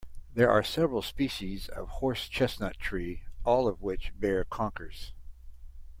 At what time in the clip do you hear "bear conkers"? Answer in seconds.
4.19-5.11